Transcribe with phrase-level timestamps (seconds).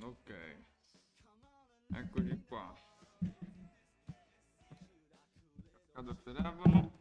[0.00, 0.30] Ok.
[1.94, 2.74] Eccoci qua.
[5.92, 6.92] Cado il telefono.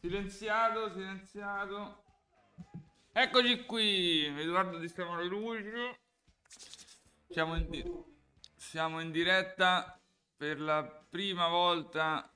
[0.00, 2.04] Silenziato, silenziato.
[3.12, 5.96] Eccoci qui, Edoardo Di Stefano Lucio.
[7.28, 7.84] Siamo in, di-
[8.56, 10.00] siamo in diretta
[10.36, 12.32] per la prima volta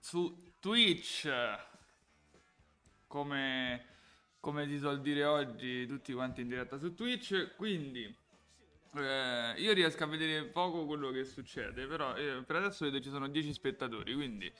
[0.00, 1.30] su Twitch.
[3.06, 3.86] Come,
[4.40, 7.54] come si suol dire oggi, tutti quanti in diretta su Twitch.
[7.56, 8.16] Quindi
[8.94, 13.10] eh, io riesco a vedere poco quello che succede, però eh, per adesso vedo ci
[13.10, 14.52] sono 10 spettatori, quindi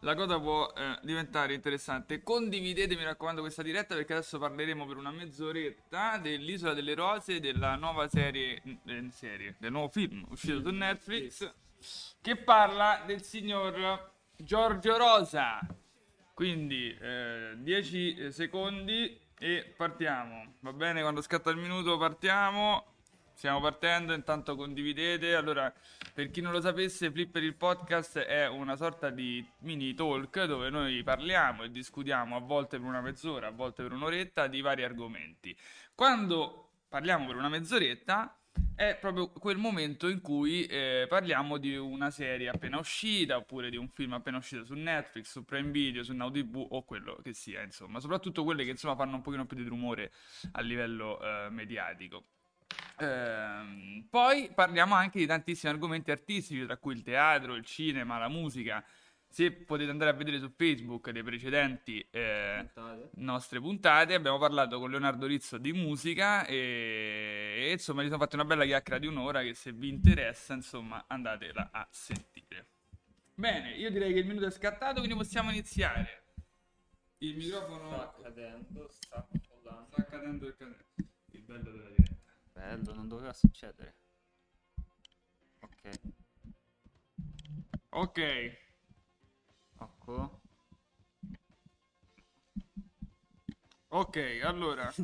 [0.00, 2.22] la cosa può eh, diventare interessante.
[2.22, 7.76] Condividete, mi raccomando, questa diretta perché adesso parleremo per una mezz'oretta dell'Isola delle Rose, della
[7.76, 11.52] nuova serie, eh, serie del nuovo film uscito su Netflix,
[12.22, 15.58] che parla del signor Giorgio Rosa.
[16.34, 16.96] Quindi
[17.56, 20.54] 10 secondi e partiamo.
[20.60, 22.94] Va bene, quando scatta il minuto partiamo.
[23.36, 25.34] Stiamo partendo, intanto condividete.
[25.34, 25.70] Allora,
[26.14, 30.70] per chi non lo sapesse, Flipper il podcast è una sorta di mini talk dove
[30.70, 34.84] noi parliamo e discutiamo a volte per una mezz'ora, a volte per un'oretta di vari
[34.84, 35.54] argomenti.
[35.94, 38.34] Quando parliamo per una mezz'oretta
[38.74, 43.76] è proprio quel momento in cui eh, parliamo di una serie appena uscita oppure di
[43.76, 47.32] un film appena uscito su Netflix, su Prime Video, su Now TV o quello che
[47.32, 50.12] sia, insomma, soprattutto quelle che insomma fanno un pochino più di rumore
[50.52, 52.24] a livello eh, mediatico.
[52.98, 58.28] Ehm, poi parliamo anche di tantissimi argomenti artistici, tra cui il teatro, il cinema, la
[58.28, 58.84] musica.
[59.36, 63.10] Se potete andare a vedere su Facebook le precedenti eh, Puntate.
[63.16, 68.36] nostre puntate, abbiamo parlato con Leonardo Rizzo di musica e, e, insomma gli sono fatti
[68.36, 72.66] una bella chiacchiera di un'ora che se vi interessa, insomma, andatela a sentire.
[73.34, 76.22] Bene, io direi che il minuto è scattato, quindi possiamo iniziare.
[77.18, 79.86] Il microfono Sta cadendo, sta collando.
[79.92, 80.84] sta cadendo il cadendo.
[81.32, 82.32] Il bello della diretta.
[82.54, 83.96] Bello, non doveva succedere.
[85.60, 85.90] Ok,
[87.90, 88.64] Ok,
[90.06, 90.40] ecco.
[93.88, 94.92] ok, allora.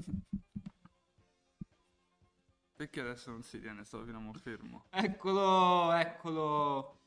[2.77, 3.85] Perché adesso non si tiene?
[3.85, 4.85] Stavo fino a mo' fermo.
[4.91, 7.02] Eccolo, eccolo.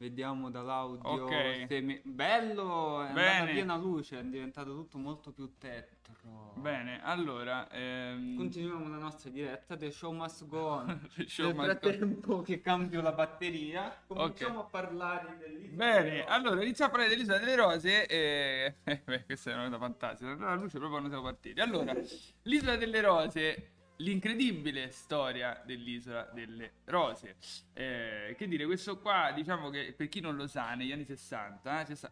[0.00, 1.24] Vediamo dall'audio.
[1.24, 1.66] Ok.
[1.68, 3.28] se mi- Bello, è Bene.
[3.28, 6.54] andata piena luce, è diventato tutto molto più tetro.
[6.54, 7.68] Bene, allora.
[7.70, 8.34] Ehm...
[8.34, 10.86] Continuiamo la nostra diretta, The Show Must Go On.
[11.16, 14.64] Nel must go- frattempo che cambio la batteria, cominciamo Ok.
[14.64, 18.74] a parlare dell'isola Bene, allora iniziamo a parlare dell'isola delle rose e...
[18.84, 21.60] eh, beh, questa è una cosa fantastica, la luce proprio quando siamo partiti.
[21.60, 21.94] Allora,
[22.44, 27.36] l'isola delle rose, l'incredibile storia dell'isola delle rose.
[27.72, 31.80] Eh, che dire, questo qua, diciamo che per chi non lo sa, negli anni 60
[31.80, 32.10] eh, c'è sta...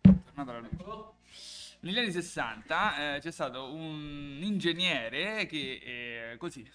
[0.00, 1.18] tornata la luce.
[1.80, 6.70] Negli anni 60 eh, c'è stato un ingegnere che eh, così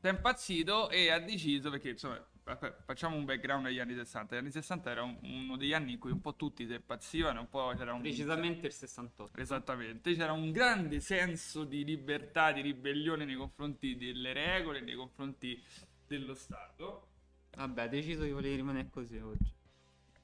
[0.00, 2.18] è impazzito e ha deciso perché insomma
[2.56, 5.98] facciamo un background agli anni 60 gli anni 60 era un- uno degli anni in
[5.98, 9.40] cui un po' tutti si impazzivano un po' c'era un Precisamente il 68.
[9.40, 15.62] esattamente c'era un grande senso di libertà di ribellione nei confronti delle regole nei confronti
[16.06, 17.06] dello Stato
[17.56, 19.52] Vabbè, ha deciso di voler rimanere così oggi.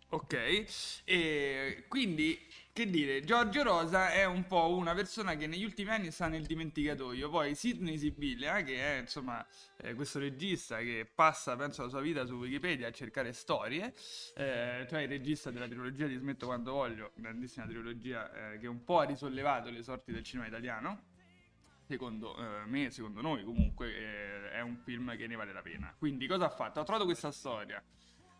[0.08, 2.38] Ok, e quindi
[2.76, 6.44] che dire, Giorgio Rosa è un po' una persona che negli ultimi anni sta nel
[6.44, 7.30] dimenticatoio.
[7.30, 9.44] Poi Sidney Sibilia, che è insomma
[9.78, 13.94] eh, questo regista che passa, penso, la sua vita su Wikipedia a cercare storie,
[14.36, 18.84] eh, cioè il regista della trilogia di Smetto quando voglio, grandissima trilogia eh, che un
[18.84, 21.04] po' ha risollevato le sorti del cinema italiano.
[21.88, 25.94] Secondo eh, me, secondo noi comunque, eh, è un film che ne vale la pena.
[25.98, 26.78] Quindi cosa ha fatto?
[26.78, 27.82] Ha trovato questa storia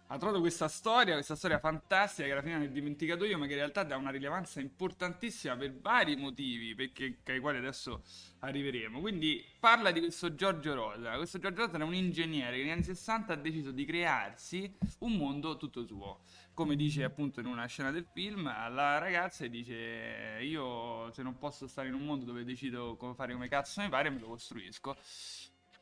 [0.09, 3.53] ha trovato questa storia, questa storia fantastica che alla fine è nel dimenticatoio, ma che
[3.53, 8.05] in realtà dà una rilevanza importantissima per vari motivi, perché, ai quali adesso
[8.41, 9.01] arriveremo.
[9.01, 11.17] Quindi parla di questo Giorgio Rosa.
[11.17, 15.17] Questo Giorgio Rosa era un ingegnere che negli anni 60 ha deciso di crearsi un
[15.17, 16.21] mondo tutto suo.
[16.55, 21.37] Come dice appunto in una scena del film, alla ragazza e dice io se non
[21.37, 24.29] posso stare in un mondo dove decido come fare come cazzo mi pare, me lo
[24.29, 24.97] costruisco.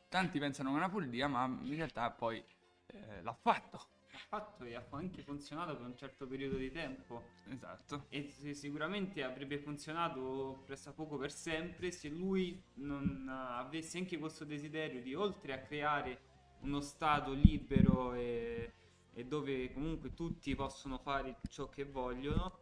[0.09, 2.43] Tanti pensano che è una follia, ma in realtà poi
[2.87, 3.93] eh, l'ha fatto.
[4.15, 7.21] Ha fatto e ha anche funzionato per un certo periodo di tempo.
[7.49, 8.05] Esatto.
[8.09, 14.45] E si- sicuramente avrebbe funzionato pressappoco per sempre se lui non eh, avesse anche questo
[14.45, 16.21] desiderio di, oltre a creare
[16.61, 18.73] uno stato libero e,
[19.13, 22.59] e dove comunque tutti possono fare ciò che vogliono,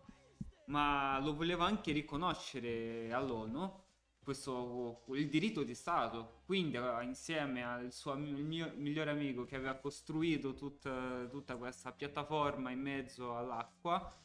[0.68, 3.83] ma lo voleva anche riconoscere all'ONU
[4.24, 6.42] questo, il diritto di Stato.
[6.46, 12.80] Quindi, insieme al suo mio migliore amico che aveva costruito tutta, tutta questa piattaforma in
[12.80, 14.16] mezzo all'acqua,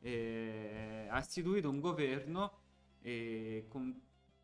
[0.00, 2.60] eh, ha istituito un governo
[3.02, 4.00] eh, con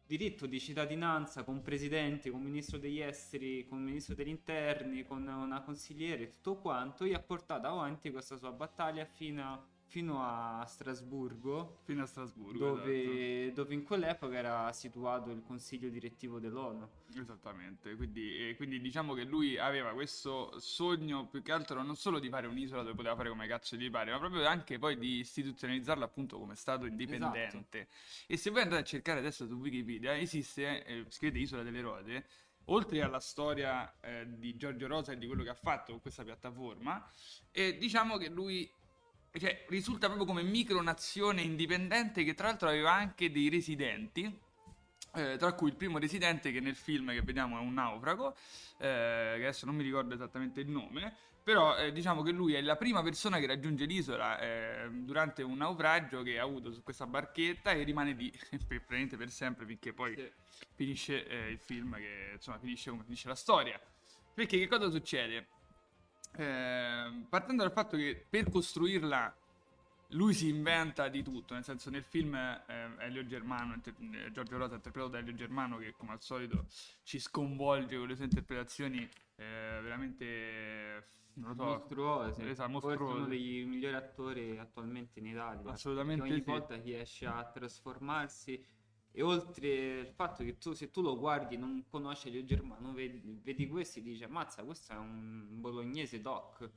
[0.06, 5.62] diritto di cittadinanza, con presidente, con ministro degli esteri, con ministro degli interni, con una
[5.62, 11.80] consigliere, tutto quanto, e ha portato avanti questa sua battaglia fino a fino a Strasburgo,
[11.82, 13.62] fino a Strasburgo dove, esatto.
[13.62, 16.88] dove, in quell'epoca era situato il consiglio direttivo dell'ONU.
[17.14, 22.30] Esattamente, quindi, quindi, diciamo che lui aveva questo sogno più che altro non solo di
[22.30, 26.06] fare un'isola dove poteva fare come cazzo gli pare, ma proprio anche poi di istituzionalizzarla
[26.06, 27.80] appunto come Stato indipendente.
[27.80, 27.94] Esatto.
[28.28, 32.26] E se voi andate a cercare adesso su Wikipedia, esiste, eh, scrivete Isola delle Rode,
[32.66, 36.24] oltre alla storia eh, di Giorgio Rosa e di quello che ha fatto con questa
[36.24, 37.06] piattaforma,
[37.50, 38.80] e diciamo che lui
[39.38, 44.50] cioè, risulta proprio come micronazione indipendente che tra l'altro aveva anche dei residenti.
[45.14, 48.34] Eh, tra cui il primo residente che nel film che vediamo è un naufrago,
[48.78, 52.62] eh, che adesso non mi ricordo esattamente il nome, però eh, diciamo che lui è
[52.62, 57.06] la prima persona che raggiunge l'isola eh, durante un naufragio che ha avuto su questa
[57.06, 58.30] barchetta e rimane lì
[58.66, 60.32] praticamente per sempre finché poi sì.
[60.74, 63.78] finisce eh, il film, che insomma finisce come finisce la storia.
[64.34, 65.48] Perché che cosa succede?
[66.34, 69.36] Eh, partendo dal fatto che per costruirla
[70.12, 74.58] lui si inventa di tutto, nel senso nel film eh, Elio Germano, inter- eh, Giorgio
[74.58, 76.66] Rosa interpretato da Elio Germano che come al solito
[77.02, 83.16] ci sconvolge con le sue interpretazioni eh, veramente non lo so, mostruose, esatto, mostruose.
[83.16, 85.72] uno dei migliori attori attualmente in Italia.
[85.72, 86.50] Assolutamente ogni sì.
[86.50, 88.62] volta riesce a trasformarsi
[89.12, 89.68] e oltre
[90.00, 93.98] il fatto che tu, se tu lo guardi, non conosci Elio Germano, vedi, vedi questo
[93.98, 96.68] e dici, ammazza, questo è un bolognese doc.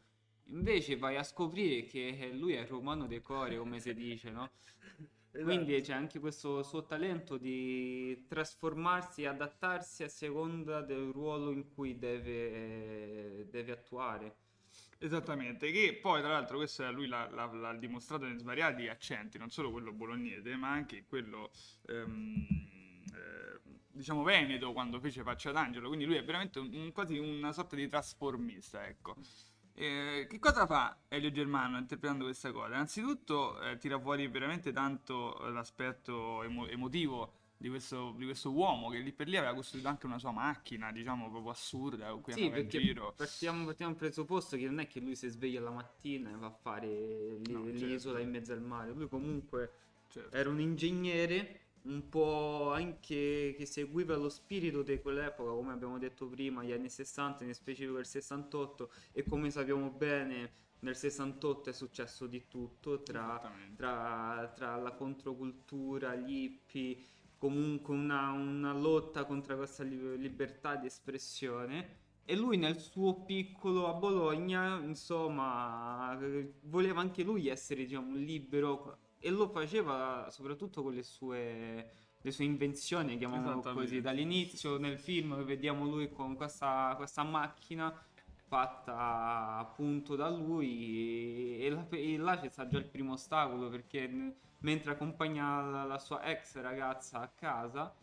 [0.48, 4.50] Invece vai a scoprire che lui è romano de core, come si dice, no?
[5.36, 5.52] Esatto.
[5.52, 11.74] Quindi c'è anche questo suo talento di trasformarsi e adattarsi a seconda del ruolo in
[11.74, 14.36] cui deve, deve attuare.
[14.98, 19.50] Esattamente, che poi tra l'altro questo lui l'ha, l'ha, l'ha, dimostrato in svariati accenti, non
[19.50, 21.52] solo quello bolognese, ma anche quello
[21.88, 22.48] ehm,
[23.14, 23.60] eh,
[23.92, 27.76] diciamo veneto quando fece Faccia d'Angelo, quindi lui è veramente un, un, quasi una sorta
[27.76, 29.16] di trasformista, ecco.
[29.78, 32.68] Eh, che cosa fa Elio Germano interpretando questa cosa?
[32.68, 37.34] Innanzitutto eh, tira fuori veramente tanto l'aspetto emo- emotivo
[37.66, 40.92] di questo, di questo, uomo che lì per lì aveva costruito anche una sua macchina,
[40.92, 43.14] diciamo proprio assurda, con cui sì, andava in giro.
[43.18, 46.46] Partiamo, partiamo dal presupposto che non è che lui si sveglia la mattina e va
[46.46, 48.20] a fare l- no, l'isola certo.
[48.20, 49.72] in mezzo al mare, lui comunque
[50.10, 50.36] certo.
[50.36, 56.28] era un ingegnere un po' anche che seguiva lo spirito di quell'epoca, come abbiamo detto
[56.28, 60.52] prima, gli anni 60, in specifico il 68, e come sappiamo bene
[60.82, 63.42] nel 68 è successo di tutto tra,
[63.76, 66.98] tra, tra la controcultura, gli hippie
[67.38, 72.04] comunque una, una lotta contro questa libertà di espressione.
[72.26, 76.18] E lui nel suo piccolo a Bologna, insomma,
[76.64, 81.90] voleva anche lui essere, diciamo, libero e lo faceva soprattutto con le sue,
[82.20, 84.02] le sue invenzioni, chiamiamolo così.
[84.02, 87.94] Dall'inizio nel film vediamo lui con questa, questa macchina
[88.48, 94.36] fatta appunto da lui e, là, e là c'è stato già il primo ostacolo perché
[94.60, 97.94] mentre accompagna la, la sua ex ragazza a casa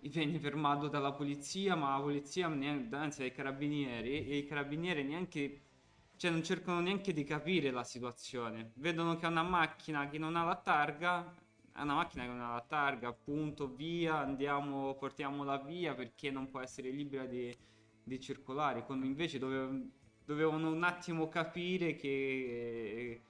[0.00, 5.60] viene fermato dalla polizia ma la polizia neanche, anzi dai carabinieri e i carabinieri neanche
[6.16, 8.70] cioè non cercano neanche di capire la situazione.
[8.74, 11.34] Vedono che è una macchina che non ha la targa
[11.74, 16.50] è una macchina che non ha la targa appunto via andiamo portiamola via perché non
[16.50, 17.56] può essere libera di,
[18.04, 19.88] di circolare quando invece dove,
[20.24, 23.20] dovevano un attimo capire che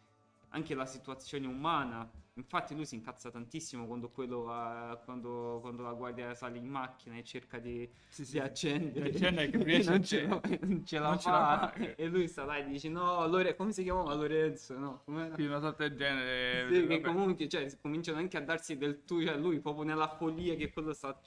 [0.48, 5.92] anche la situazione umana Infatti lui si incazza tantissimo quando, quello, uh, quando, quando, la
[5.92, 8.32] guardia sale in macchina e cerca di, sì, sì.
[8.32, 9.10] di accendere.
[9.10, 11.72] Accende che riesce non, ce, non ce la non fa.
[11.74, 11.94] Ce la.
[11.94, 14.78] E lui sta là e dice no, Lore- come si chiamava Lorenzo?
[14.78, 15.34] No, Com'era?
[15.34, 16.74] Sì, una sorta del genere.
[16.74, 20.54] Sì, che comunque cioè, cominciano anche a darsi del tu, cioè lui proprio nella follia
[20.54, 21.20] che quello sta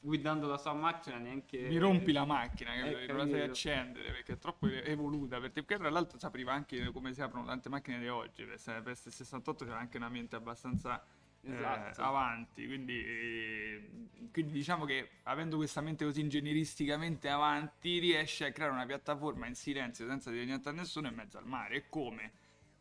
[0.00, 1.60] guidando la sua macchina neanche...
[1.60, 5.40] Mi rompi la macchina, che non la sai accendere perché è troppo evoluta.
[5.40, 8.44] Perché tra l'altro sapriva anche come si aprono tante macchine di oggi.
[8.44, 11.02] Per, per 68 c'era anche una mente abbastanza
[11.42, 12.00] eh, esatto.
[12.00, 12.66] eh, avanti.
[12.66, 13.90] Quindi, eh,
[14.30, 19.54] quindi, diciamo che avendo questa mente così ingegneristicamente avanti, riesce a creare una piattaforma in
[19.54, 21.76] silenzio senza dire niente a nessuno in mezzo al mare.
[21.76, 22.32] E come?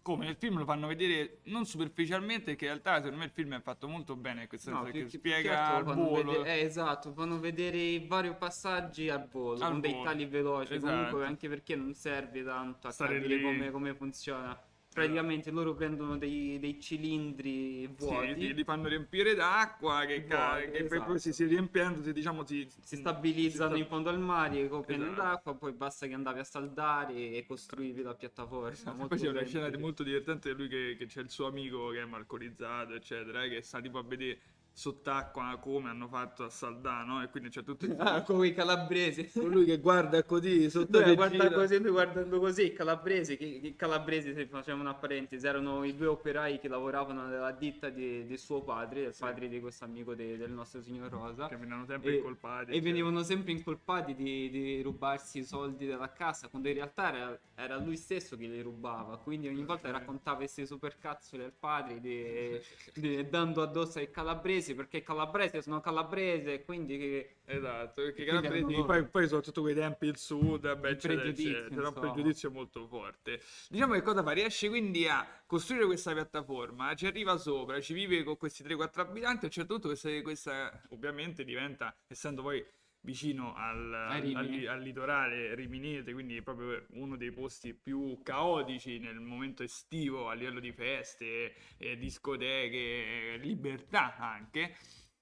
[0.03, 3.53] Come nel film lo fanno vedere non superficialmente, perché in realtà secondo me il film
[3.53, 6.31] è fatto molto bene, questo no, che spiega al volo.
[6.31, 9.93] Vedere, eh, esatto, fanno vedere i vari passaggi al volo, al con volo.
[9.93, 10.91] dei tagli veloci, esatto.
[10.91, 14.59] comunque anche perché non serve tanto a Stare capire come, come funziona
[14.93, 18.33] praticamente loro prendono dei, dei cilindri vuoti.
[18.39, 21.17] Sì, li, fanno riempire d'acqua che, ca- Vuoti, che poi esatto.
[21.17, 25.21] si, si riempiendo si, diciamo, si, si stabilizzano si in fondo al mare, pieni Esatto.
[25.21, 28.69] d'acqua, poi basta che andavi a saldare e costruivi la piattaforma.
[28.71, 31.89] Esatto, Poi c'è una scena molto divertente di lui che, che c'è il suo amico
[31.89, 34.39] che è alcolizzato, eccetera, che sta tipo a vedere
[34.73, 39.29] sott'acqua come hanno fatto a Saldano e quindi c'è tutto il Ah, come i calabresi.
[39.43, 41.55] lui che guarda così sotto Lui guarda gira.
[41.55, 45.83] così, lui guardando così, i calabresi, che, che i calabresi, se facciamo una parentesi, erano
[45.83, 49.83] i due operai che lavoravano nella ditta di, di suo padre, del padre di questo
[49.85, 51.47] amico de- del nostro signor Rosa.
[51.47, 56.11] che venivano sempre E- incolpati E venivano sempre incolpati di, di rubarsi i soldi della
[56.11, 59.17] cassa, quando in realtà era, era lui stesso che li rubava.
[59.17, 59.93] Quindi ogni volta Ok.
[59.93, 66.51] raccontava queste supercazzole al padre, di- dando addosso ai calabresi, perché i calabresi sono calabresi,
[66.53, 71.21] e quindi Esatto, perché Quindi calabresi poi, poi soprattutto quei tempi il sud, Il eccetera,
[71.21, 73.41] pregiudizio, c'era un pregiudizio molto forte.
[73.69, 74.31] Diciamo che cosa fa?
[74.31, 79.45] Riesce quindi a costruire questa piattaforma, ci arriva sopra, ci vive con questi 3-4 abitanti,
[79.45, 82.63] a un certo punto questa, questa ovviamente diventa, essendo poi
[83.01, 89.63] vicino al, al, al litorale riminese, quindi proprio uno dei posti più caotici nel momento
[89.63, 94.75] estivo a livello di feste, eh, discoteche, libertà anche.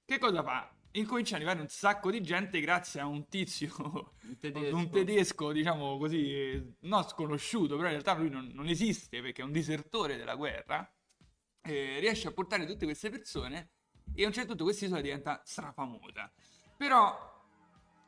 [0.06, 0.74] Che cosa fa?
[0.94, 3.72] Incomincia ad arrivare un sacco di gente grazie a un tizio,
[4.24, 4.76] un tedesco.
[4.76, 9.46] un tedesco, diciamo così, non sconosciuto, però in realtà lui non, non esiste perché è
[9.46, 10.92] un disertore della guerra.
[11.62, 13.72] eh, riesce a portare tutte queste persone
[14.14, 16.32] e a un certo punto quest'isola diventa strafamosa.
[16.76, 17.39] Però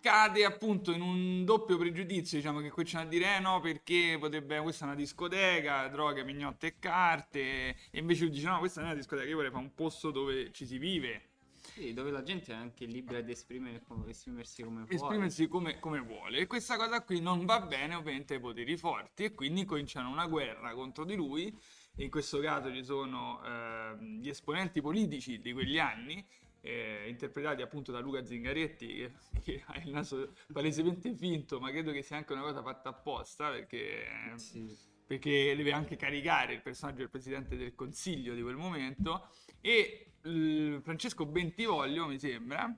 [0.02, 4.18] cade appunto in un doppio pregiudizio, diciamo che qui c'è a dire eh no perché
[4.20, 8.82] potrebbe questa è una discoteca, droghe, mignotte e carte e invece lui dice no questa
[8.82, 11.30] non è una discoteca, io vorrei fare un posto dove ci si vive,
[11.74, 14.94] Sì, dove la gente è anche libera di esprimere- esprimersi come vuole.
[14.96, 16.40] esprimersi come, come vuole.
[16.40, 20.26] E questa cosa qui non va bene ovviamente ai poteri forti e quindi cominciano una
[20.28, 21.56] guerra contro di lui.
[21.98, 26.26] In questo caso ci sono ehm, gli esponenti politici di quegli anni
[26.62, 29.12] eh, interpretati appunto da Luca Zingaretti che,
[29.44, 33.50] che ha il naso palesemente finto ma credo che sia anche una cosa fatta apposta
[33.50, 34.78] perché, eh, Sì.
[35.06, 39.28] perché deve anche caricare il personaggio del presidente del consiglio di quel momento
[39.60, 42.72] e il Francesco Bentivoglio mi sembra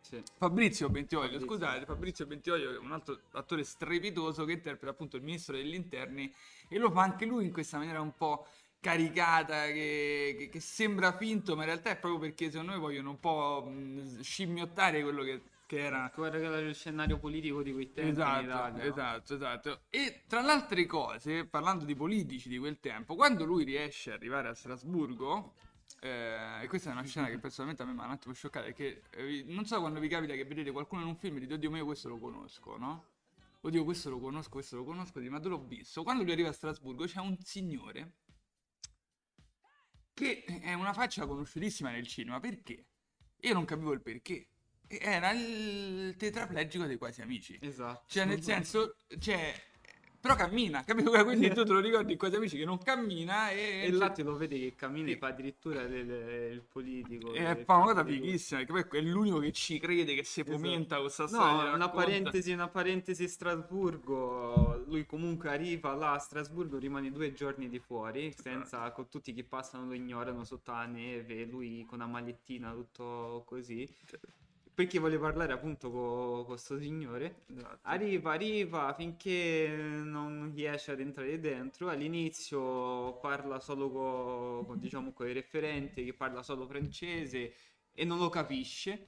[0.00, 0.22] Sì.
[0.38, 1.48] Fabrizio Bentivoglio, Fabrizio.
[1.54, 6.32] scusate, Fabrizio Bentivoglio è un altro attore strepitoso che interpreta appunto il ministro degli interni
[6.68, 8.46] e lo fa anche lui in questa maniera un po'
[8.86, 13.10] caricata che, che- che sembra finto ma in realtà è proprio perché secondo me vogliono
[13.10, 17.72] un po' mh, scimmiottare quello che, che era Guarda che era il scenario politico di
[17.72, 18.82] quei tempi Esatto, Italia.
[18.84, 18.90] no?
[18.90, 19.80] esatto, esatto.
[19.90, 24.16] E tra le altre cose, parlando di politici di quel tempo, quando lui riesce ad
[24.18, 25.54] arrivare a Strasburgo,
[26.00, 28.66] eh, e questa è una scena che personalmente a me mi ha un attimo scioccato,
[28.66, 31.54] perché eh, non so quando vi capita che vedete qualcuno in un film e dite,
[31.54, 33.04] oddio, ma io questo lo conosco, no?
[33.62, 36.02] Oddio, questo lo conosco, questo lo conosco, ma dove l'ho visto?
[36.04, 38.12] Quando lui arriva a Strasburgo c'è un signore
[40.16, 42.86] che è una faccia conosciutissima nel cinema, perché?
[43.40, 44.48] Io non capivo il perché.
[44.88, 47.58] Era il tetraplegico dei quasi amici.
[47.60, 48.04] Esatto.
[48.06, 49.54] Cioè, nel senso, cioè,
[50.26, 51.10] però cammina, capito?
[51.24, 54.22] Quindi tu te lo ricordi in quasi amici che non cammina e, E là te
[54.22, 57.32] lo vedi che cammina e fa addirittura il, il politico.
[57.32, 60.40] e il fa una cosa fighissima, perché poi è l'unico che ci crede, che si
[60.40, 60.56] Esatto.
[60.58, 61.68] fomenta questa storia.
[61.70, 64.84] No, una parentesi, una parentesi Strasburgo.
[64.86, 69.44] Lui comunque arriva là a Strasburgo, rimane due giorni di fuori, senza con tutti che
[69.44, 73.88] passano lo ignorano sotto la neve, lui con una magliettina, tutto così.
[74.76, 77.44] Perché vuole parlare appunto con questo signore.
[77.46, 77.78] Esatto.
[77.84, 81.88] Arriva, arriva finché non riesce ad entrare dentro.
[81.88, 87.54] All'inizio parla solo con, con, diciamo, con i referenti, che parla solo francese
[87.94, 89.06] e non lo capisce.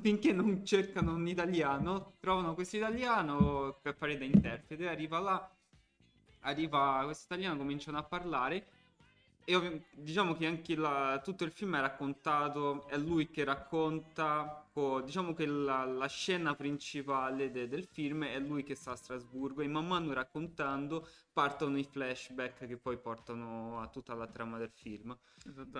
[0.00, 4.88] Finché non cercano un italiano, trovano questo italiano per fare da interprete.
[4.88, 5.56] Arriva là,
[6.40, 8.66] arriva questo italiano, cominciano a parlare.
[9.46, 15.02] E diciamo che anche la- tutto il film è raccontato, è lui che racconta, co-
[15.02, 19.60] diciamo che la, la scena principale de- del film è lui che sta a Strasburgo
[19.60, 24.70] e man mano raccontando partono i flashback che poi portano a tutta la trama del
[24.72, 25.14] film.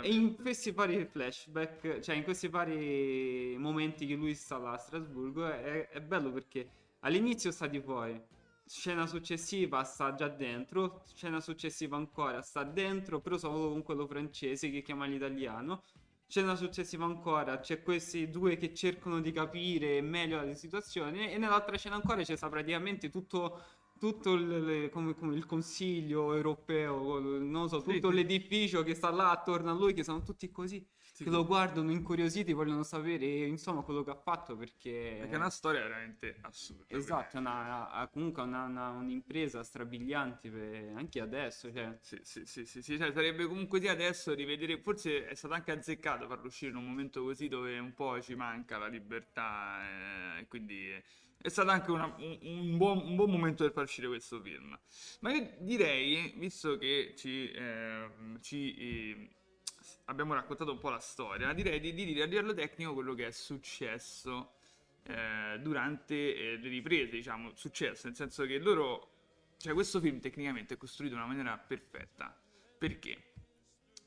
[0.00, 4.76] E in questi vari flashback, cioè in questi vari momenti che lui sta là a
[4.78, 6.68] Strasburgo, è, è bello perché
[7.00, 8.22] all'inizio sta di fuori,
[8.66, 14.70] scena successiva sta già dentro, scena successiva ancora sta dentro, però solo con quello francese
[14.70, 15.82] che chiama l'italiano.
[16.26, 21.76] Scena successiva ancora c'è questi due che cercano di capire meglio la situazione e nell'altra
[21.76, 23.60] scena ancora c'è sta praticamente tutto
[23.98, 29.30] tutto il, come, come il consiglio europeo, non so, tutto sì, l'edificio che sta là
[29.30, 31.22] attorno a lui, che sono tutti così sì.
[31.22, 35.18] che lo guardano incuriositi, vogliono sapere insomma quello che ha fatto perché...
[35.20, 36.96] Perché è una storia veramente assurda.
[36.96, 41.72] Esatto, una, ha comunque una, una, un'impresa strabiliante per, anche adesso.
[41.72, 41.96] Cioè.
[42.00, 45.70] Sì, sì, sì, sì, sì cioè, sarebbe comunque sì adesso rivedere, forse è stato anche
[45.70, 50.40] azzeccato farlo uscire in un momento così dove un po' ci manca la libertà e
[50.40, 51.02] eh, quindi...
[51.36, 54.78] È stato anche una, un, un, buon, un, buon, momento per far uscire questo film.
[55.20, 58.08] Ma io direi, visto che ci, eh,
[58.40, 59.28] ci eh,
[60.06, 63.26] abbiamo raccontato un po' la storia, direi di, di dire a livello tecnico quello che
[63.26, 64.54] è successo
[65.04, 69.10] eh, durante eh, le riprese, diciamo, successo, nel senso che loro,
[69.58, 72.36] cioè questo film tecnicamente è costruito in una maniera perfetta.
[72.78, 73.32] Perché?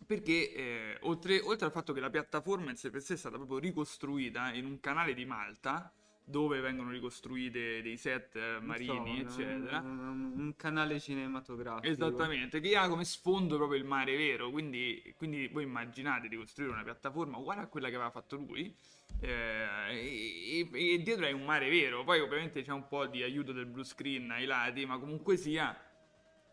[0.05, 3.35] Perché eh, oltre, oltre, al fatto che la piattaforma in sé per sé è stata
[3.35, 5.91] proprio ricostruita in un canale di Malta,
[6.29, 9.79] dove vengono ricostruite dei set eh, marini, so, eccetera.
[9.79, 11.87] Un, un, canale cinematografico.
[11.87, 16.73] Esattamente, che ha come sfondo proprio il mare vero, quindi, quindi voi immaginate di costruire
[16.73, 18.75] una piattaforma uguale a quella che aveva fatto lui,
[19.21, 23.53] eh, e, e, dietro è un mare vero, poi ovviamente c'è un po' di aiuto
[23.53, 25.75] del blue screen ai lati, ma comunque sia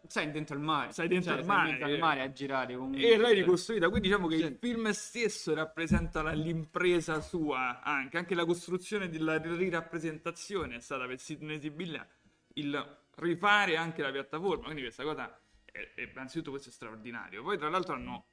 [0.06, 0.92] sei dentro il mare.
[0.92, 1.78] Sei dentro cioè, il mare.
[1.78, 3.12] Sei al mare a girare comunque.
[3.12, 3.88] E l'hai ricostruita.
[3.88, 4.44] Quindi diciamo che sì.
[4.44, 8.18] il film stesso rappresenta l'impresa sua anche.
[8.18, 12.06] Anche la costruzione della rirappresentazione è stata per Sidney Sibilla
[12.54, 14.64] il rifare anche la piattaforma.
[14.64, 17.42] Quindi questa cosa, è, è, innanzitutto questo è straordinario.
[17.42, 18.26] Poi tra l'altro hanno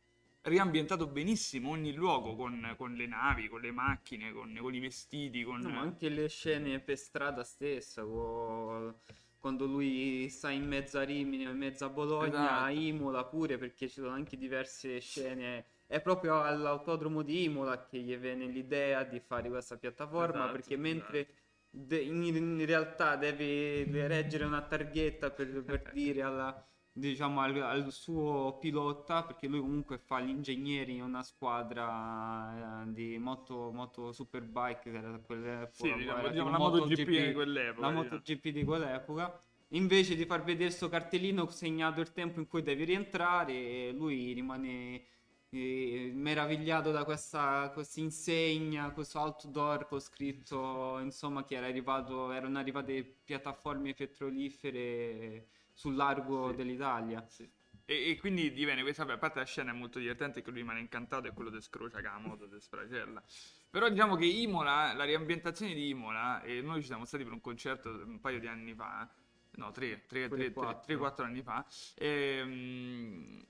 [0.44, 5.44] riambientato benissimo ogni luogo con, con le navi, con le macchine, con, con i vestiti.
[5.44, 5.62] Con...
[5.62, 8.04] No, anche le scene per strada stessa.
[8.04, 8.96] Con
[9.42, 12.64] quando lui sta in mezzo a Rimini o in mezzo a Bologna, esatto.
[12.64, 15.66] a Imola pure, perché ci sono anche diverse scene.
[15.88, 20.78] È proprio all'autodromo di Imola che gli viene l'idea di fare questa piattaforma, esatto, perché
[20.78, 21.36] mentre esatto.
[21.72, 27.92] de- in, in, realtà deve reggere una targhetta per, per dire alla, diciamo, al, al,
[27.92, 34.92] suo pilota, perché lui comunque fa l'ingegnere in una squadra eh, di moto, moto superbike,
[34.92, 37.88] che era quella sì, diciamo, diciamo la MotoGP di quell'epoca.
[37.88, 39.44] La MotoGP di quell'epoca.
[39.74, 45.06] Invece di far vedere questo cartellino segnato il tempo in cui devi rientrare, lui rimane
[45.50, 52.58] eh, meravigliato da questa, questa insegna, questo outdoor con scritto insomma che era arrivato, erano
[52.58, 56.56] arrivate piattaforme petrolifere sul largo sì.
[56.56, 57.26] dell'Italia.
[57.28, 57.50] Sì.
[57.86, 60.80] E, e, quindi diviene questa, a parte la scena è molto divertente che lui rimane
[60.80, 63.22] incantato è quello del scrocia che ha del Spracella.
[63.70, 67.42] Però diciamo che Imola, la riambientazione di Imola, e noi ci siamo stati per un
[67.42, 69.10] concerto un paio di anni fa,
[69.52, 73.46] no, tre, tre, tre, tre, quattro anni fa, e, ehm,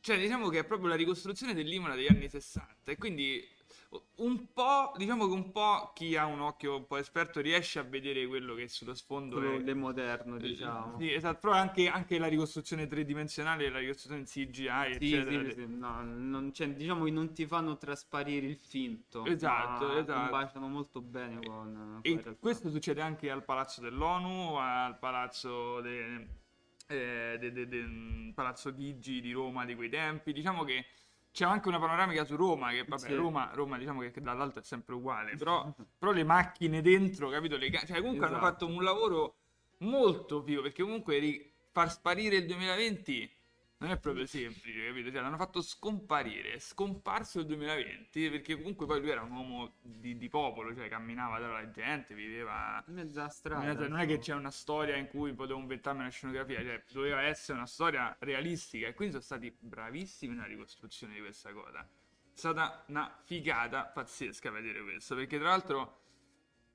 [0.00, 3.46] cioè diciamo che è proprio la ricostruzione dell'Imola degli anni 60 e quindi
[4.16, 7.82] un po', diciamo che un po' chi ha un occhio un po' esperto riesce a
[7.82, 10.98] vedere quello che sullo sfondo quello è moderno, eh, diciamo.
[10.98, 15.50] Sì, esatto, però anche, anche, la ricostruzione tridimensionale, la ricostruzione in CGI, sì, eccetera.
[15.50, 19.24] Sì, no, non, cioè, diciamo che non ti fanno trasparire il finto.
[19.24, 20.20] Esatto, esatto.
[20.20, 22.00] Combaciano molto bene con...
[22.02, 26.26] E questo succede anche al Palazzo dell'ONU, al Palazzo de,
[26.86, 30.32] eh, de, de, de Palazzo Chigi di Roma di quei tempi.
[30.32, 30.84] Diciamo che
[31.32, 33.14] c'è anche una panoramica su Roma, che vabbè, sì.
[33.14, 37.56] Roma, Roma, diciamo che dall'alto è sempre uguale, però, però le macchine dentro, capito?
[37.56, 38.32] Le, cioè comunque esatto.
[38.32, 39.34] hanno fatto un lavoro
[39.78, 43.30] molto figo, perché comunque far sparire il 2020
[43.80, 45.10] non è proprio semplice, capito?
[45.10, 49.76] Cioè, l'hanno fatto scomparire, è scomparso il 2020, perché comunque poi lui era un uomo
[49.80, 52.84] di, di popolo, cioè camminava tra la gente, viveva...
[52.88, 53.64] Mezza strada.
[53.64, 57.22] Mezza, non è che c'è una storia in cui potevo inventarmi una scenografia, cioè doveva
[57.22, 61.80] essere una storia realistica e quindi sono stati bravissimi nella ricostruzione di questa cosa.
[61.80, 66.00] È stata una figata pazzesca vedere questo, perché tra l'altro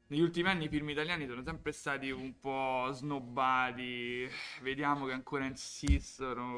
[0.07, 4.29] negli ultimi anni i film italiani sono sempre stati un po' snobbati.
[4.61, 6.57] Vediamo che ancora insistono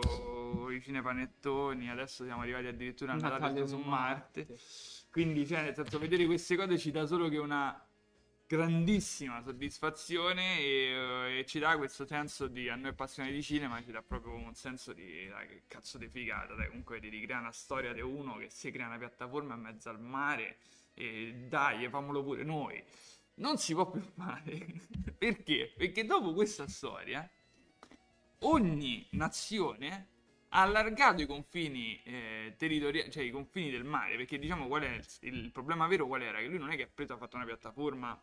[0.69, 1.89] i cinepanettoni.
[1.89, 4.45] Adesso siamo arrivati addirittura a Natale su Marte.
[4.47, 4.59] Marte.
[5.11, 7.81] Quindi, cioè, nel senso, vedere queste cose ci dà solo che una
[8.47, 13.91] grandissima soddisfazione e, e, ci dà questo senso di a noi appassionati di cinema ci
[13.91, 17.51] dà proprio un senso di dai, che cazzo di figata dai, comunque di ricreare una
[17.51, 20.59] storia di uno che si crea una piattaforma in mezzo al mare
[20.93, 22.81] e dai, famolo pure noi
[23.37, 24.65] non si può più fare.
[25.17, 25.73] Perché?
[25.75, 27.29] Perché dopo questa storia
[28.39, 30.15] ogni nazione
[30.57, 34.89] ha allargato i confini eh, territoriali, cioè i confini del mare, perché diciamo qual è
[34.89, 36.39] il, il, problema vero qual era?
[36.39, 38.19] Che lui non è che ha preso ha fatto una piattaforma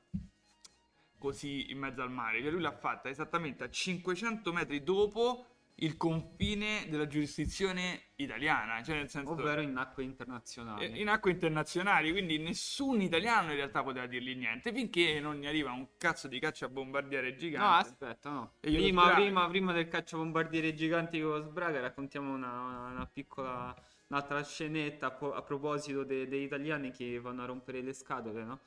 [1.17, 5.97] così in mezzo al mare, cioè lui l'ha fatta esattamente a 500 metri dopo il
[5.97, 9.33] confine della giurisdizione italiana, cioè nel senso...
[9.33, 10.85] Ovvero in acque internazionali.
[10.85, 15.47] Eh, in acque internazionali, quindi nessun italiano in realtà poteva dirgli niente, finché non gli
[15.47, 17.67] arriva un cazzo di cacciabombardiere gigante.
[17.67, 18.53] No, aspetta, no.
[18.61, 23.75] Prima, prima, prima, del cacciabombardiere gigante con Sbraga raccontiamo una, una piccola...
[24.07, 28.45] Un'altra scenetta a, po- a proposito de- degli italiani che vanno a rompere le scatole,
[28.45, 28.61] no?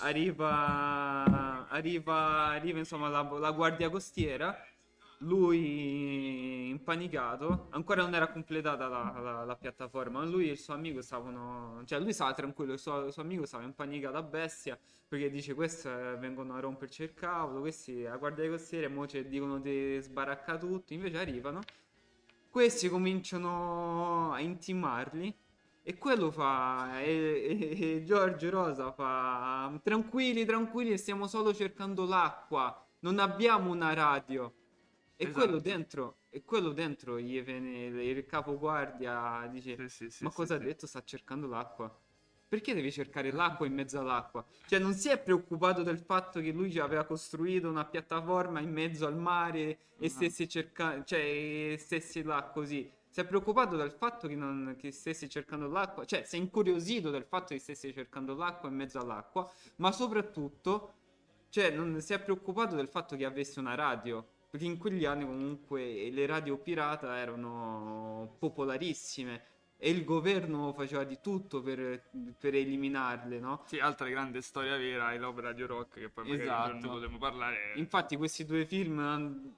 [0.00, 4.54] Arriva, arriva, arriva insomma la, la guardia costiera
[5.24, 11.00] lui impanicato, ancora non era completata la, la, la, piattaforma, lui e il suo amico
[11.02, 15.30] stavano, cioè lui stava tranquillo, il suo, il suo amico stava impanicato a bestia perché
[15.30, 19.98] dice questi vengono a romperci il cavolo, questi a guardia costiera mo ci dicono di
[20.00, 21.60] sbaracca tutto, invece arrivano,
[22.50, 25.34] questi cominciano a intimarli
[25.82, 32.84] e quello fa, e, e, e Giorgio Rosa fa, tranquilli, tranquilli, stiamo solo cercando l'acqua,
[33.00, 34.52] non abbiamo una radio.
[35.16, 35.44] E esatto.
[35.44, 40.56] quello dentro, e quello dentro gli viene il capoguardia dice: sì, sì, sì, Ma cosa
[40.56, 40.86] ha detto?
[40.86, 41.96] Sta cercando l'acqua.
[42.46, 44.44] Perché devi cercare l'acqua in mezzo all'acqua?
[44.66, 49.06] Cioè, non si è preoccupato del fatto che lui aveva costruito una piattaforma in mezzo
[49.06, 52.88] al mare e stesse cercando, cioè, stessi là così.
[53.08, 57.10] Si è preoccupato del fatto che, non, che stessi cercando l'acqua, cioè, si è incuriosito
[57.10, 60.92] del fatto che stessi cercando l'acqua in mezzo all'acqua, ma soprattutto,
[61.48, 65.24] cioè, non si è preoccupato del fatto che avesse una radio perché in quegli anni
[65.24, 69.42] comunque le radio pirata erano popolarissime
[69.76, 72.02] e il governo faceva di tutto per,
[72.38, 73.64] per, eliminarle, no?
[73.66, 76.72] Sì, altra grande storia vera è l'opera Radio Rock che poi magari esatto.
[76.74, 77.72] ne potremo parlare.
[77.76, 78.98] Infatti questi due film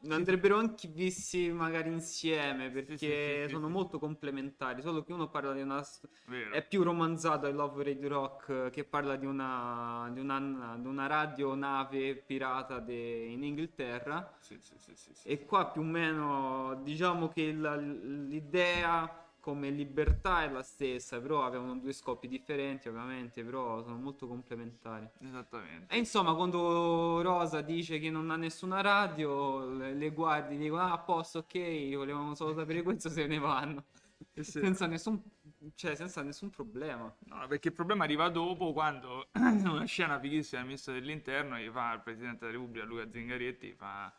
[0.09, 5.53] andrebbero anche visti magari insieme perché sì, sì, sono molto complementari, solo che uno parla
[5.53, 5.85] di una...
[6.27, 6.53] Vero.
[6.53, 11.07] è più romanzato I Love Radio Rock che parla di una, di una, di una
[11.07, 13.27] radio nave pirata de...
[13.27, 14.35] in Inghilterra.
[14.41, 20.43] Sì, sì, sì, sì, E qua più o meno diciamo che la, l'idea come libertà
[20.43, 25.09] è la stessa, però avevano due scopi differenti ovviamente, però sono molto complementari.
[25.21, 25.95] Esattamente.
[25.95, 30.95] E insomma, quando Rosa dice che non ha nessuna radio, le, le guardi dicono ah,
[30.95, 33.85] a posto, ok, volevamo solo sapere questo, se ne vanno.
[34.33, 34.59] Sì.
[34.59, 35.23] senza, nessun,
[35.77, 37.15] cioè, senza nessun problema.
[37.27, 41.91] No, perché il problema arriva dopo quando una scena fighissima del ministro dell'interno gli fa
[41.91, 44.13] al Presidente della Repubblica Luca Zingaretti, fa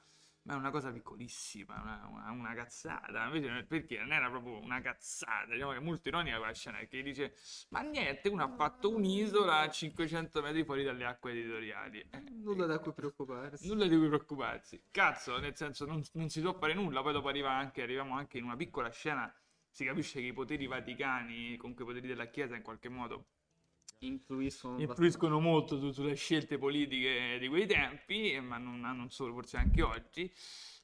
[0.47, 3.25] ma è una cosa piccolissima, una, una, una, cazzata.
[3.25, 7.03] Invece, perché non era proprio una cazzata, diciamo che è molto ironica quella scena, perché
[7.03, 7.36] dice,
[7.69, 11.99] ma niente, uno ha fatto un'isola a 500 metri fuori dalle acque editoriali.
[12.10, 13.67] Eh, nulla da cui preoccuparsi.
[13.67, 14.81] Nulla di cui preoccuparsi.
[14.89, 18.38] Cazzo, nel senso, non, non si può fare nulla, poi dopo arriva anche, arriviamo anche
[18.38, 19.31] in una piccola scena,
[19.69, 23.25] si capisce che i poteri vaticani, comunque i poteri della Chiesa in qualche modo
[23.99, 29.57] influiscono, influiscono molto su, sulle scelte politiche di quei tempi, ma non, non solo, forse
[29.57, 30.31] anche oggi.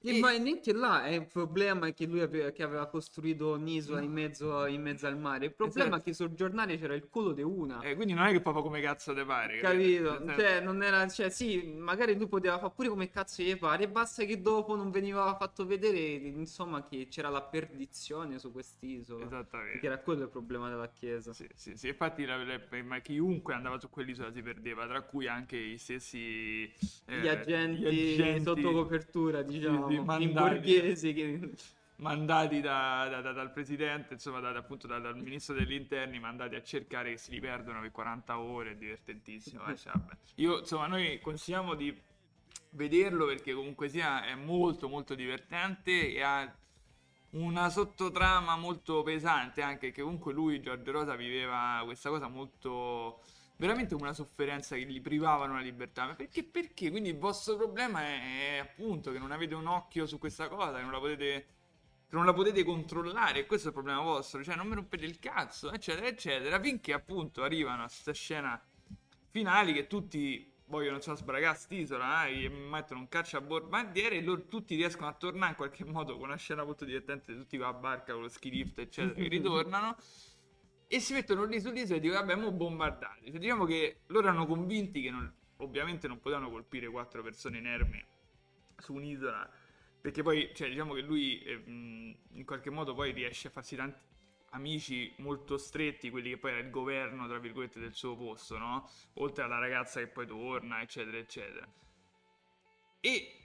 [0.05, 0.19] E...
[0.19, 4.65] Ma neanche là è il problema che lui aveva, che aveva costruito un'isola in mezzo,
[4.65, 5.45] in mezzo, al mare.
[5.45, 6.01] Il problema esatto.
[6.01, 7.79] è che sul giornale c'era il culo di una.
[7.79, 9.59] Eh, quindi non è che proprio come cazzo te pare.
[9.59, 10.15] Capito?
[10.15, 10.41] Capito?
[10.41, 11.07] Cioè, non era.
[11.07, 13.87] Cioè, sì, magari lui poteva fare pure come cazzo gli pare.
[13.87, 19.23] Basta che dopo non veniva fatto vedere, insomma, che c'era la perdizione su quest'isola.
[19.23, 19.79] Esattamente.
[19.79, 21.31] Che era quello il problema della chiesa.
[21.31, 21.87] Sì, sì, sì.
[21.87, 26.69] Infatti, la, la, ma chiunque andava su quell'isola si perdeva, tra cui anche i stessi.
[27.05, 31.51] Eh, gli, agenti gli agenti sotto copertura, diciamo borghesi che...
[31.97, 37.11] mandati da, da, da, dal presidente, insomma, appunto dal ministro degli interni, mandati a cercare
[37.11, 39.65] che si riperdono per 40 ore, è divertentissimo.
[39.67, 39.93] Eh, cioè,
[40.35, 41.95] Io, insomma, noi consigliamo di
[42.71, 46.51] vederlo perché comunque sia è molto molto divertente e ha
[47.31, 53.21] una sottotrama molto pesante anche che comunque lui Giorgio Rosa viveva questa cosa molto
[53.57, 56.05] veramente una sofferenza che gli privavano la libertà.
[56.05, 56.43] Ma perché?
[56.43, 56.89] Perché?
[56.89, 60.77] Quindi il vostro problema è, è appunto che non avete un occhio su questa cosa,
[60.77, 61.47] che non la potete
[62.13, 65.03] che non la potete controllare, e questo è il problema vostro, cioè non mi rompete
[65.03, 68.63] il cazzo, eccetera, eccetera, finché appunto arrivano a questa scena
[69.31, 74.21] finali che tutti vogliono insomma sbragare st'isola eh, e mettono un caccia a bandiere e
[74.21, 77.65] loro tutti riescono a tornare in qualche modo con una scena molto divertente, tutti con
[77.65, 79.95] la barca, con lo ski lift, eccetera, che ritornano
[80.93, 84.45] e si mettono lì sull'isola e dicono vabbè mo bombardati cioè, diciamo che loro erano
[84.45, 88.05] convinti che non, ovviamente non potevano colpire quattro persone inermi
[88.77, 89.49] su un'isola
[89.99, 94.05] perché poi cioè, diciamo che lui eh, in qualche modo poi riesce a farsi tanti
[94.51, 98.87] amici molto stretti quelli che poi era il governo tra virgolette del suo posto no?
[99.13, 101.67] oltre alla ragazza che poi torna eccetera eccetera
[102.99, 103.37] e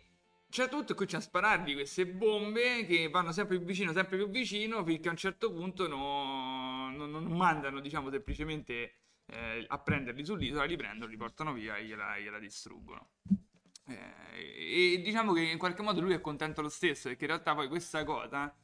[0.50, 4.28] c'è tutto e c'è a sparargli queste bombe che vanno sempre più vicino sempre più
[4.28, 8.94] vicino finché a un certo punto non non, non mandano, diciamo, semplicemente
[9.27, 13.11] eh, a prenderli sull'isola, li prendono, li portano via e gliela, gliela distruggono.
[13.87, 17.55] Eh, e diciamo che in qualche modo lui è contento lo stesso, perché in realtà
[17.55, 18.55] poi questa cosa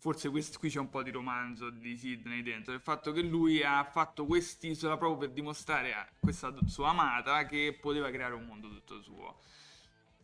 [0.00, 3.62] forse questo, qui c'è un po' di romanzo di Sidney dentro, il fatto che lui
[3.62, 8.68] ha fatto quest'isola proprio per dimostrare a questa sua amata che poteva creare un mondo
[8.68, 9.40] tutto suo.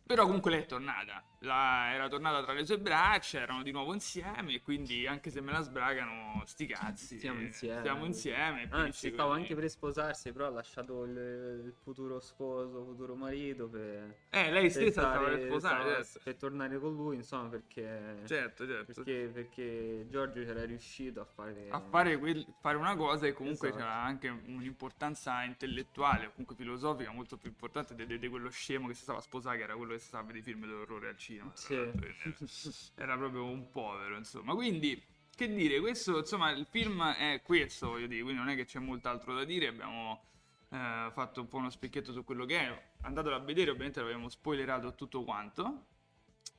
[0.07, 3.93] Però comunque lei è tornata, la, era tornata tra le sue braccia, erano di nuovo
[3.93, 7.17] insieme e quindi anche se me la sbragano, sti cazzi.
[7.17, 7.79] Stiamo insieme.
[7.79, 8.67] Stiamo insieme.
[8.71, 14.15] Anzi, stavo anche per sposarsi, però ha lasciato il, il futuro sposo, futuro marito per...
[14.29, 16.19] Eh, lei stessa stava per sposare, certo.
[16.23, 18.21] Per tornare con lui, insomma, perché...
[18.25, 18.93] Certo, certo.
[18.93, 21.67] Perché, perché Giorgio c'era riuscito a fare...
[21.69, 23.83] A fare, quel, fare una cosa e comunque esatto.
[23.83, 29.01] c'era anche un'importanza intellettuale, comunque filosofica molto più importante di, di quello scemo che si
[29.01, 31.51] stava a sposare, che era quello che stava a vedere film d'orrore al cinema.
[31.55, 31.75] Sì.
[32.95, 34.53] Era proprio un povero, insomma.
[34.53, 35.01] Quindi,
[35.35, 38.79] che dire, questo, insomma, il film è questo, voglio dire, quindi non è che c'è
[38.79, 40.23] molt'altro da dire, abbiamo
[40.69, 42.83] eh, fatto un po' uno specchietto su quello che è.
[43.01, 45.85] Andatelo a vedere, ovviamente l'abbiamo spoilerato tutto quanto.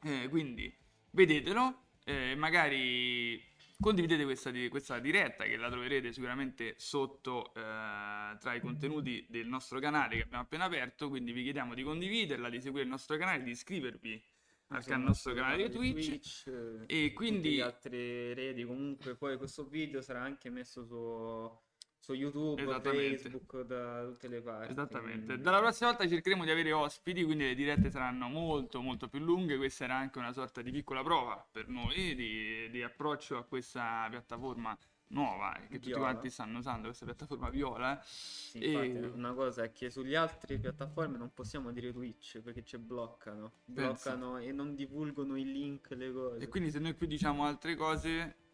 [0.02, 0.72] Eh, quindi,
[1.10, 3.42] vedetelo, eh, magari
[3.80, 9.78] condividete questa, questa, diretta che la troverete sicuramente sotto eh, tra i contenuti del nostro
[9.78, 13.42] canale che abbiamo appena aperto quindi vi chiediamo di condividerla di seguire il nostro canale
[13.42, 14.22] di iscrivervi
[14.68, 19.66] al can- nostro canale di Twitch, Twitch e quindi gli altri reti comunque poi questo
[19.66, 21.66] video sarà anche messo su
[22.08, 24.72] su YouTube, Facebook, da tutte le parti.
[24.72, 25.38] Esattamente.
[25.38, 29.58] Dalla prossima volta cercheremo di avere ospiti, quindi le dirette saranno molto molto più lunghe.
[29.58, 34.06] Questa era anche una sorta di piccola prova per noi di, di approccio a questa
[34.08, 34.76] piattaforma
[35.08, 35.78] nuova che viola.
[35.78, 38.00] tutti quanti stanno usando questa piattaforma viola.
[38.02, 38.70] Sì, e...
[38.70, 43.52] infatti, una cosa è che sulle altre piattaforme non possiamo dire Twitch perché ci bloccano.
[43.66, 44.48] Bloccano Penso.
[44.48, 46.44] e non divulgano i link, le cose.
[46.44, 48.46] E quindi se noi qui diciamo altre cose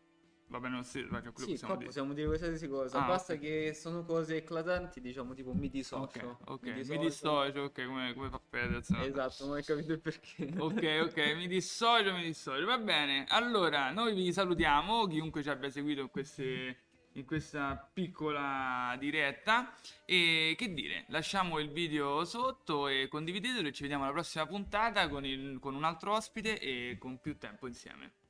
[0.49, 1.87] Va bene, sì, cioè quello sì, possiamo dire.
[1.87, 3.03] possiamo dire qualsiasi cosa.
[3.03, 3.45] Ah, Basta okay.
[3.67, 6.39] che sono cose eclatanti, diciamo tipo mi dissocio.
[6.45, 6.71] Ok, okay.
[6.71, 6.99] mi, dissocio.
[6.99, 8.91] mi dissocio, ok, come, come fa Fedez.
[8.91, 10.53] Esatto, non hai capito il perché.
[10.57, 12.65] ok, ok, mi dissocio, mi dissocio.
[12.67, 16.79] Va bene, allora noi vi salutiamo, chiunque ci abbia seguito in queste
[17.17, 19.73] in questa piccola diretta
[20.05, 25.09] e che dire lasciamo il video sotto e condividetelo e ci vediamo alla prossima puntata
[25.09, 28.23] con, il, con un altro ospite e con più tempo insieme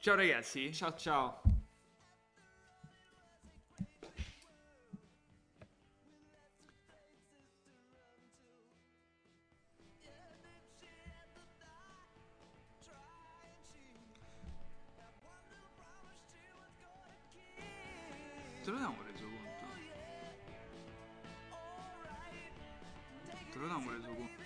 [0.00, 0.72] Ciao ragazzi.
[0.72, 1.40] Ciao ciao.
[18.62, 19.66] Te lo diamo reso conto?
[23.50, 24.42] Te lo diamo reso conto?